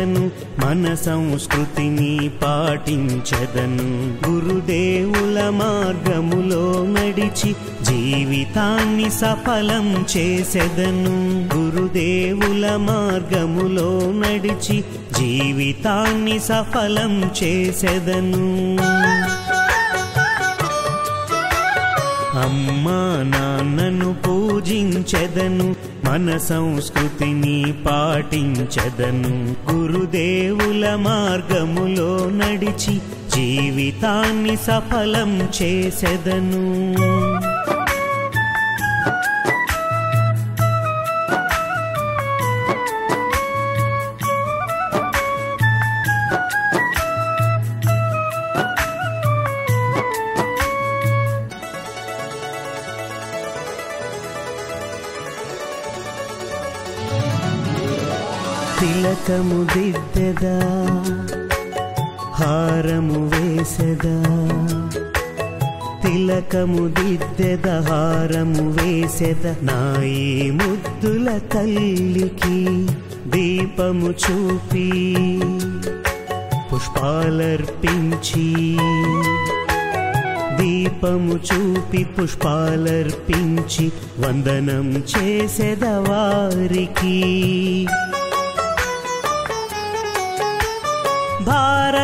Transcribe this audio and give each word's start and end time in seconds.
పూజించెదను 0.00 0.30
మన 0.66 0.94
సంస్కృతిని 0.94 2.30
పాటించదను. 2.42 4.16
గురుదేవుల 4.30 5.40
మార్గములో 5.48 6.86
నడిచి 6.86 7.54
జీవితాన్ని 7.82 9.10
సఫలం 9.10 10.04
చేసెదను. 10.16 11.48
గురుదేవుల 11.56 12.76
మార్గములో 12.76 14.00
నడిచి 14.04 14.84
జీవితాన్ని 15.18 16.38
సఫలం 16.38 17.30
చేసెదను. 17.42 18.78
చెదను 25.14 25.76
మన 26.04 26.36
సంస్కృతిని 26.36 27.74
పాటించదను. 27.86 29.54
గురుదేవుల 29.72 30.94
మార్గములో 30.94 32.30
నడిచి 32.30 32.98
జీవితాన్ని 33.34 34.56
సఫలం 34.56 35.48
చేసెదను. 35.62 37.19
తిలకము 58.80 59.64
దిద్దెదా 59.64 60.88
హారము 62.32 63.28
వేసెదా. 63.28 64.48
తిలకము 66.02 66.88
దిద్దెద 66.88 67.68
హారము 67.68 68.70
వేసెద. 68.70 69.54
నాయి 69.62 70.50
ముద్దుల 70.50 71.40
తల్లికి 71.52 72.86
దీపము 73.26 74.10
చూపి 74.10 75.40
పుష్పాలర్పించి. 76.72 78.76
దీపము 80.56 81.34
చూపి 81.34 82.04
పుష్పాలర్పించి 82.04 83.92
వందనం 84.18 84.96
చేసెద 84.96 85.84
వారికి. 85.84 87.20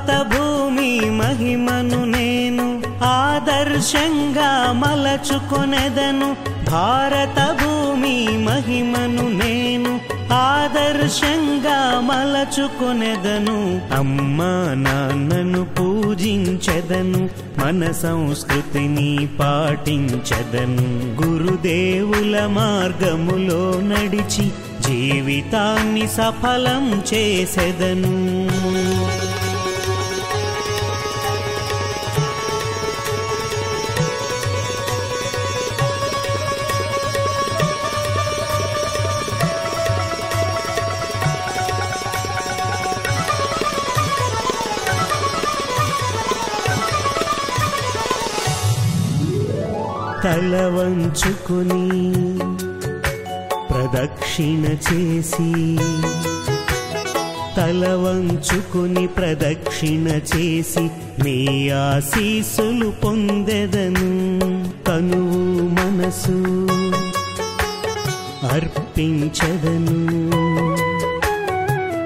భారత 0.00 0.26
భూమి 0.26 1.00
మహిమను 1.10 2.04
నేను 2.04 2.82
ఆదర్శంగా 3.04 4.72
మలచుకొనెదను. 4.72 6.36
భారత 6.70 7.56
భూమి 7.62 8.28
మహిమను 8.30 9.22
నేను 9.44 10.00
ఆదర్శంగా 10.32 12.00
మలచుకొనెదను. 12.00 13.80
అమ్మా 13.94 14.74
నాన్నను 14.74 15.64
పూజించెదను 15.64 17.28
మన 17.58 17.90
సంస్కృతిని 17.90 19.28
పాటించెదను. 19.40 20.86
గురుదేవుల 21.22 22.46
మార్గములో 22.46 23.80
నడిచి 23.80 24.52
జీవితాన్ని 24.80 26.06
సఫలం 26.08 27.02
చేసెదను. 27.14 28.20
తల 50.24 50.54
వంచుకొని 50.74 51.84
ప్రదక్షిణ 53.70 54.64
చేసి 54.64 55.78
తల 57.56 57.82
వంచుకొని 57.94 59.06
ప్రదక్షిణ 59.06 60.08
చేసి 60.08 60.84
నీ 61.24 61.70
ఆశీసులు 61.70 62.92
పొందెదను 63.04 64.10
తనువు 64.84 65.40
మనసు 65.78 66.36
అర్పించదను. 68.54 69.98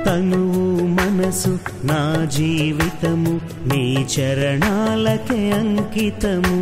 తనువు 0.05 0.87
మనసు 0.87 1.59
నా 1.85 2.25
జీవితము 2.25 3.41
నీ 3.69 4.07
చరణాలకే 4.15 5.51
అంకితము. 5.51 6.59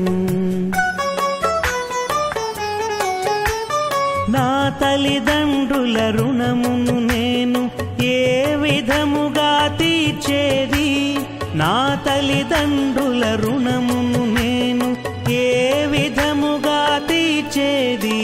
తల్లిదండ్రుల 4.68 5.98
రుణమును 6.10 7.00
నేను 7.00 7.70
ఏ 8.02 8.44
విధముగా 8.56 9.76
తీర్చేది? 9.78 11.18
నా 11.54 11.98
తల్లిదండ్రుల 12.06 13.38
రుణమును 13.42 14.40
నేను 14.40 14.96
ఏ 15.30 15.86
విధముగా 15.86 17.00
తీర్చేది? 17.08 18.20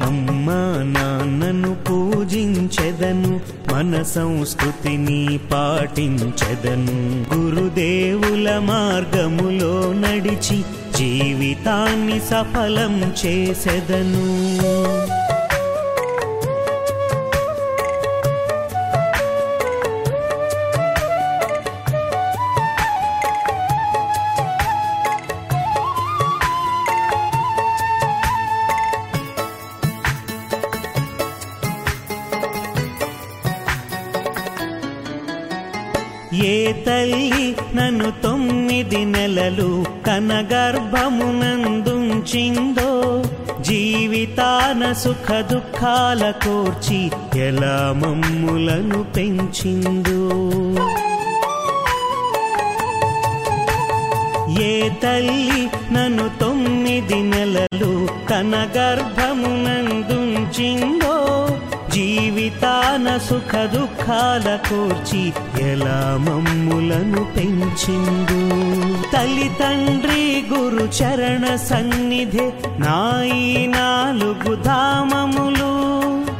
అమ్మా 0.00 0.82
నాన్నను 0.86 1.74
పూజించెదను 1.74 3.40
మన 3.72 4.02
సంస్కృతిని 4.02 5.38
పాటించెదను. 5.52 6.96
గురుదేవుల 7.34 8.58
మార్గములో 8.58 9.92
నడిచి 9.92 10.62
జీవితాన్ని 10.98 12.20
సఫలం 12.20 13.12
చేసెదను. 13.26 14.26
తొమ్మిది 38.22 39.04
నెలలు 39.04 39.84
తన 40.06 40.44
గర్భమునందుంచిందో 40.52 41.62
జీవితాన 43.62 44.92
సుఖ 44.92 45.28
దుఃఖాల 45.52 46.30
కోర్చి 46.30 47.10
ఎలా 47.40 47.94
మమ్ములను 47.96 49.02
పెంచిందో. 49.16 50.20
ఏ 54.62 54.88
తల్లి 55.02 55.62
నన్ను 55.92 56.30
తొమ్మిది 56.40 57.22
నెలలు 57.22 57.92
తన 58.30 58.52
గర్భమునందుంచిందో 58.76 59.86
జీవితాన 61.96 63.18
సుఖ 63.18 63.56
దుఃఖాల 63.56 64.58
కూర్చి 64.70 65.32
ఎలా 65.70 66.16
మమ్ములను 66.20 67.24
పెంచిందు? 67.36 68.40
తల్లి 69.10 69.50
తండ్రి 69.60 70.44
గురు 70.54 70.88
చరణ 71.02 71.56
సన్నిధి 71.56 72.50
నాయి 72.78 73.66
నాలుగు 73.66 74.54
ధామములు. 74.54 75.72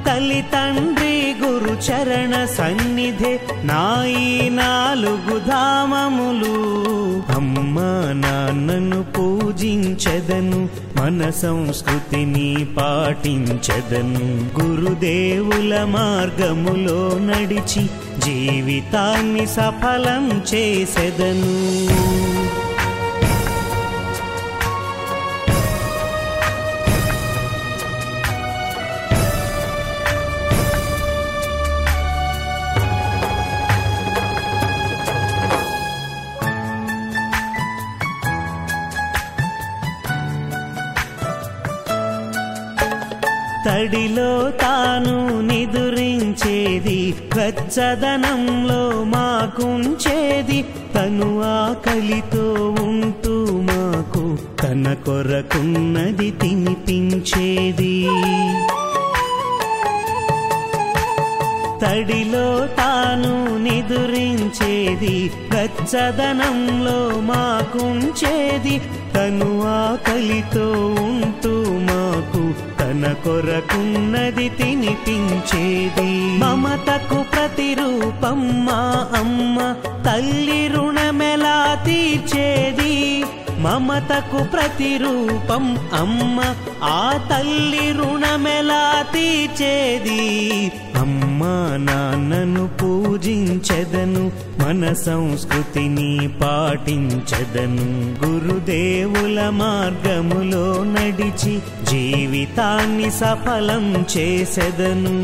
తల్లి 0.05 0.44
తండ్రి 0.55 1.35
గురు 1.44 1.76
చరణ 1.91 2.44
సన్నిధి 2.44 3.38
నాయి 3.64 4.50
నాలుగు 4.50 5.38
ధామములు. 5.38 6.56
అమ్మా 7.37 8.12
నాన్నను 8.14 9.02
పూజించెదను 9.02 10.86
మన 10.98 11.31
సంస్కృతిని 11.31 12.66
పాటించదను 12.76 14.26
గురుదేవుల 14.60 15.84
మార్గములో 15.84 17.00
నడిచి 17.19 17.82
జీవితాన్ని 18.25 19.46
సఫలం 19.46 20.43
చేసెదను. 20.54 21.56
తడిలో 43.66 44.50
తాను 44.50 45.40
నిదురించేది 45.40 47.14
వెచ్చదనంలో 47.36 49.04
మాకుంచేది 49.04 50.64
తను 50.94 51.42
ఆకలితో 51.42 52.74
ఉంటూ 52.80 53.46
మాకు 53.60 54.38
తన 54.62 54.94
కొరకున్నది 55.06 56.30
తినిపించేది. 56.30 58.06
తడిలో 61.82 62.66
తాను 62.66 63.58
నిదురించేది 63.58 65.30
వెచ్చదనంలో 65.50 67.20
మాకుంచేది 67.20 68.80
తను 69.14 69.62
ఆకలితో 69.62 70.94
ఉంటూ 70.98 71.54
మాకు 71.72 72.42
మన 72.96 73.12
కొరకున్నది 73.12 74.48
తినిపించేది. 74.48 76.10
మమతకు 76.38 77.19
ప్రతిరూపం 77.32 78.64
మా 78.64 78.81
అమ్మ 79.19 79.58
తల్లి 80.06 80.69
రుణమెలా 80.69 81.82
తీర్చేది. 81.87 83.25
మమతకు 83.61 84.44
ప్రతిరూపం 84.44 85.79
అమ్మ 85.94 86.55
ఆ 86.82 87.29
తల్లి 87.31 87.93
రుణమెలా 87.93 89.05
తీర్చేది? 89.12 90.73
అమ్మా 90.97 91.76
నాన్నను 91.76 92.67
పూజించదను 92.67 94.32
మన 94.64 94.93
సంస్కృతిని 94.93 96.29
పాటించదను. 96.43 97.87
గురుదేవుల 98.26 99.49
మార్గములో 99.49 100.85
నడిచి 100.85 101.59
జీవితాన్ని 101.91 103.11
సఫలం 103.11 104.05
చేసెదను. 104.17 105.17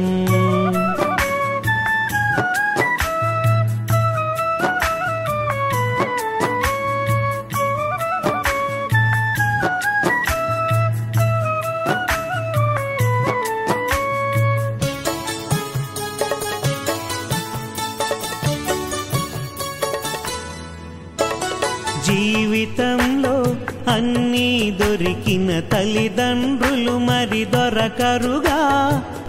దొరికిన 25.02 25.60
తల్లిదండ్రులు 25.60 26.98
మరి 26.98 27.44
దొరకరుగా. 27.44 28.58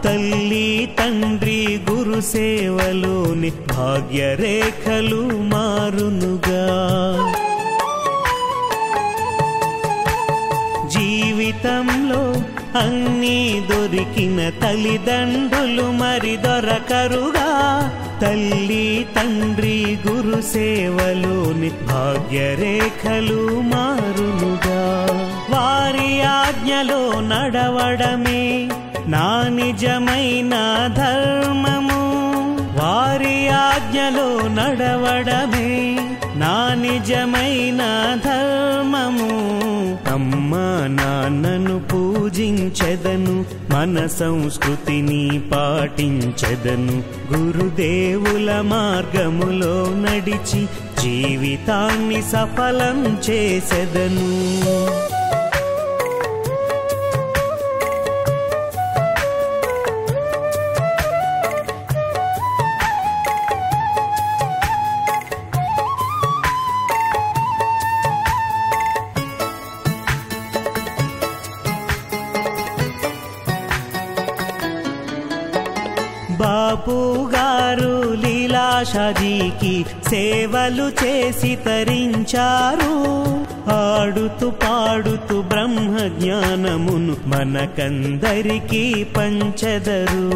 తల్లి 0.03 0.89
తండ్రి 0.99 1.79
గురు 1.89 2.21
సేవలోని 2.21 3.49
భాగ్యరేఖలు 3.49 5.29
మారునుగా. 5.33 6.65
జీవితంలో 10.87 12.21
అన్నీ 12.79 13.67
దొరికిన 13.71 14.49
తల్లిదండ్రులు 14.49 15.91
మరి 15.91 16.37
దొరకరుగా. 16.37 17.49
తల్లి 18.21 19.05
తండ్రి 19.15 19.97
గురు 20.07 20.41
సేవలోని 20.41 21.69
భాగ్యరేఖలు 21.69 23.61
మారునుగా. 23.61 25.07
వారి 25.53 26.21
ఆజ్ఞలో 26.21 27.19
నడవడమే 27.19 28.69
నా 29.07 29.47
నిజమైన 29.49 30.49
ధర్మము. 30.97 32.03
వారి 32.79 33.47
ఆజ్ఞలో 33.47 34.47
నడవడమే 34.47 35.99
నా 36.35 36.73
నిజమైన 36.73 37.77
ధర్మము. 38.25 39.33
అమ్మా 40.13 40.87
నాన్నను 40.87 41.79
పూజించెదను 41.79 43.45
మన 43.71 44.07
సంస్కృతిని 44.07 45.41
పాటించెదను. 45.53 47.03
గురుదేవుల 47.33 48.61
మార్గములో 48.61 49.75
నడిచి 49.89 50.65
జీవితాన్ని 51.01 52.21
సఫలం 52.21 53.19
చేసెదను. 53.29 54.33
బాపు 76.43 77.29
గారు 77.35 78.13
లీలాషాజీకి 78.13 79.85
సేవలు 80.09 80.91
చేసి 81.03 81.55
తరించారు. 81.55 82.93
ఆడుతూ 83.71 84.49
పాడుతూ 84.49 85.41
బ్రహ్మ 85.41 85.97
జ్ఞానమును 86.07 87.15
మనకందరికీ 87.25 89.05
పంచదరు. 89.17 90.29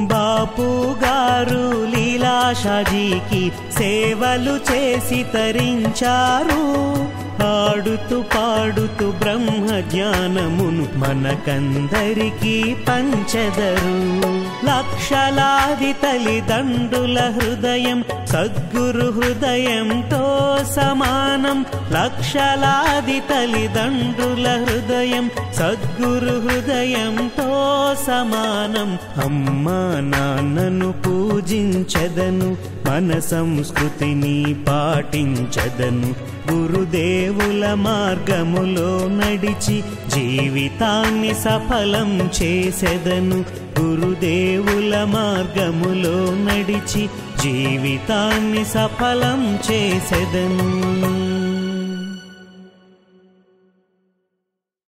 బాపు 0.00 0.94
గారు 1.04 1.86
లీలాషాజీకి 1.96 3.52
సేవలు 3.78 4.72
చేసి 4.72 5.26
తరించారు. 5.34 6.64
పాడుతూ 7.44 8.22
పాడుతూ 8.22 9.10
బ్రహ్మ 9.10 9.80
జ్ఞానమును 9.80 10.86
మనకందరికీ 10.96 12.76
పంచదరు. 12.88 14.33
లక్షలాది 14.66 15.92
తల్లిదండ్రుల 15.92 17.20
హృదయం 17.20 18.04
సద్గురు 18.32 19.06
హృదయంతో 19.06 20.58
సమానం. 20.76 21.64
లక్షలాది 21.92 23.20
తల్లిదండ్రుల 23.20 24.48
హృదయం 24.48 25.30
సద్గురు 25.56 26.48
హృదయంతో 26.48 27.48
సమానం. 28.06 28.98
అమ్మా 29.24 30.00
నాన్నను 30.00 30.92
పూజించదను 30.92 32.56
మన 32.90 33.18
సంస్కృతిని 33.18 34.56
పాటించదను. 34.68 36.34
గురుదేవుల 36.52 37.74
మార్గములో 37.74 39.08
నడిచి 39.08 39.82
జీవితాన్ని 40.08 41.34
సఫలం 41.34 42.30
చేసెదను. 42.42 43.44
గురుదేవుల 43.84 45.04
మార్గములో 45.04 46.16
నడిచి 46.46 47.08
జీవితాన్ని 47.42 48.64
సఫలం 48.64 49.58
చేసెదను. 49.70 50.70